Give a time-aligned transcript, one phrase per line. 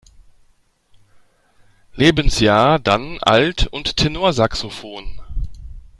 [1.93, 5.21] Lebensjahr dann Alt- und Tenorsaxophon.